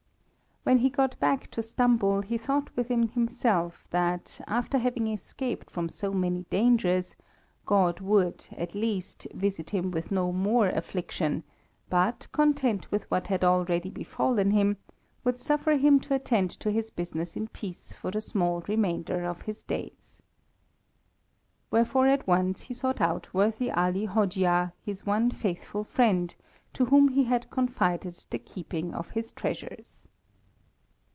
When 0.63 0.77
he 0.77 0.91
got 0.91 1.19
back 1.19 1.49
to 1.51 1.63
Stambul 1.63 2.21
he 2.23 2.37
thought 2.37 2.69
within 2.75 3.07
himself 3.07 3.87
that, 3.89 4.39
after 4.45 4.77
having 4.77 5.07
escaped 5.07 5.71
from 5.71 5.89
so 5.89 6.13
many 6.13 6.45
dangers, 6.51 7.15
God 7.65 7.99
would, 7.99 8.47
at 8.51 8.75
least, 8.75 9.25
visit 9.33 9.71
him 9.71 9.89
with 9.89 10.11
no 10.11 10.31
more 10.31 10.67
affliction, 10.69 11.43
but, 11.89 12.27
content 12.31 12.91
with 12.91 13.09
what 13.09 13.25
had 13.25 13.43
already 13.43 13.89
befallen 13.89 14.51
him, 14.51 14.77
would 15.23 15.39
suffer 15.39 15.77
him 15.77 15.99
to 16.01 16.13
attend 16.13 16.51
to 16.51 16.69
his 16.69 16.91
business 16.91 17.35
in 17.35 17.47
peace 17.47 17.91
for 17.93 18.11
the 18.11 18.21
small 18.21 18.61
remainder 18.67 19.25
of 19.25 19.41
his 19.41 19.63
days. 19.63 20.21
Wherefore 21.71 22.05
he 22.05 22.13
at 22.13 22.27
once 22.27 22.67
sought 22.77 23.01
out 23.01 23.33
worthy 23.33 23.71
Ali 23.71 24.05
Hojia, 24.05 24.73
his 24.85 25.07
one 25.07 25.31
faithful 25.31 25.83
friend, 25.83 26.33
to 26.73 26.85
whom 26.85 27.07
he 27.07 27.23
had 27.23 27.49
confided 27.49 28.23
the 28.29 28.37
keeping 28.39 28.93
of 28.93 29.09
his 29.09 29.31
treasures. 29.31 30.07